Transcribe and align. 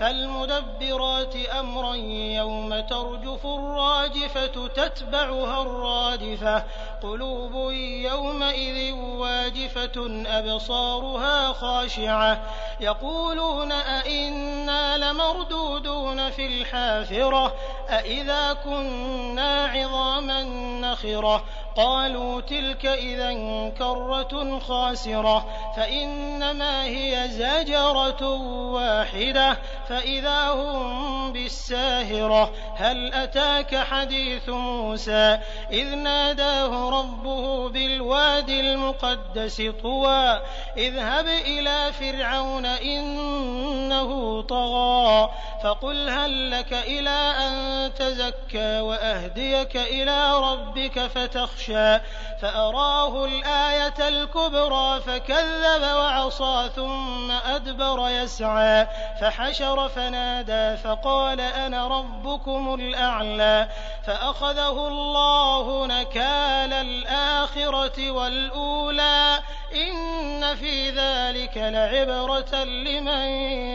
فالمدبرات 0.00 1.36
أمرا 1.36 1.94
يوم 2.34 2.80
ترجف 2.80 3.46
الراجفة 3.46 4.66
تتبعها 4.68 5.62
الرادفة 5.62 6.64
قلوب 7.02 7.72
يومئذ 8.10 8.92
واجفة 8.92 10.24
أبصارها 10.26 11.52
خاشعة. 11.52 12.42
يقولون 12.80 13.72
أئنا 13.72 14.96
لمردودون 14.96 16.30
في 16.30 16.46
الحافرة 16.46 17.54
أئذا 17.90 18.52
كنا 18.52 19.64
عظاما 19.66 20.42
نخرة. 20.80 21.44
قالوا 21.80 22.40
تلك 22.40 22.86
إذا 22.86 23.32
كرة 23.78 24.58
خاسرة 24.58 25.46
فإنما 25.76 26.84
هي 26.84 27.28
زجرة 27.28 28.30
واحدة 28.72 29.58
فإذا 29.88 30.50
هم 30.50 31.32
بالساهرة 31.32 32.52
هل 32.76 33.14
أتاك 33.14 33.76
حديث 33.76 34.48
موسى؟ 34.48 35.38
إذ 35.72 35.94
ناداه 35.94 36.90
ربه 36.90 37.68
بالواد 37.68 38.48
المقدس 38.48 39.62
طوى 39.82 40.40
إذهب 40.76 41.26
إلى 41.26 41.92
فرعون 41.92 42.66
إنه 42.66 44.42
طغى 44.42 45.30
فقل 45.62 46.08
هل 46.08 46.50
لك 46.50 46.72
إلى 46.72 47.34
أن 47.38 47.94
تزكى 47.94 48.80
وأهديك 48.80 49.76
إلى 49.76 50.38
ربك 50.38 51.06
فتخشى 51.06 51.98
فأراه 52.42 53.24
الآية 53.24 54.08
الكبرى 54.08 55.00
فكذب 55.00 55.82
وعصى 55.82 56.70
ثم 56.76 57.30
أدبر 57.30 58.08
يسعى 58.08 58.86
فحشر 59.20 59.88
فنادى 59.88 60.76
فقال 60.76 61.40
أنا 61.40 61.88
ربكم 61.88 62.74
الأعلى 62.74 63.68
فأخذه 64.06 64.88
الله 64.88 65.86
نكال 65.86 66.72
الآخرة 66.72 68.10
والأولى 68.10 69.40
إن 69.74 70.56
في 70.56 70.90
ذلك 70.90 71.56
لعبرة 71.56 72.64
لمن 72.64 73.26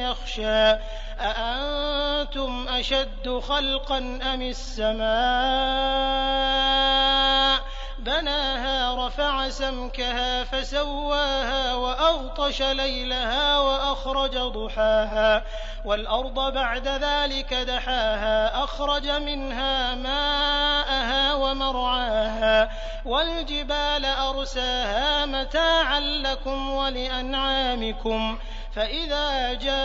يخشى 0.01 0.75
أأنتم 2.35 2.67
أشد 2.67 3.39
خلقا 3.39 3.97
أم 4.33 4.41
السماء؟ 4.41 5.05
بناها 7.99 9.07
رفع 9.07 9.49
سمكها 9.49 10.43
فسواها 10.43 11.75
وأغطش 11.75 12.61
ليلها 12.61 13.59
وأخرج 13.59 14.37
ضحاها 14.37 15.43
والأرض 15.85 16.53
بعد 16.53 16.87
ذلك 16.87 17.53
دحاها 17.53 18.63
أخرج 18.63 19.07
منها 19.07 19.95
ماءها 19.95 21.33
ومرعاها 21.33 22.69
والجبال 23.05 24.05
أرساها 24.05 25.25
متاعا 25.25 25.99
لكم 25.99 26.69
ولأنعامكم 26.69 28.37
فإذا 28.75 29.53
جاءت 29.53 29.84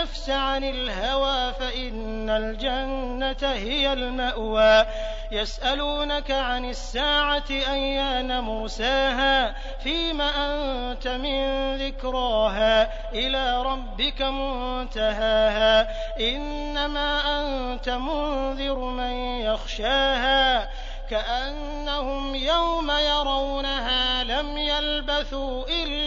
النفس 0.00 0.30
عن 0.30 0.64
الهوى 0.64 1.52
فإن 1.52 2.30
الجنة 2.30 3.52
هي 3.52 3.92
المأوى. 3.92 4.86
يسألونك 5.32 6.30
عن 6.30 6.64
الساعة 6.64 7.44
أيان 7.50 8.40
مرساها 8.40 9.54
فيم 9.82 10.20
أنت 10.20 11.08
من 11.08 11.76
ذكراها؟ 11.76 12.92
إلى 13.12 13.62
ربك 13.62 14.22
منتهاها. 14.22 15.88
إنما 16.20 17.40
أنت 17.40 17.88
منذر 17.88 18.78
من 18.78 19.12
يخشاها. 19.40 20.68
كأنهم 21.10 22.34
يوم 22.34 22.90
يرونها 22.90 24.24
لم 24.24 24.58
يلبثوا 24.58 25.64
إلا 25.68 25.99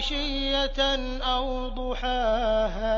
عشية 0.00 1.20
أو 1.22 1.68
ضحاها. 1.68 2.90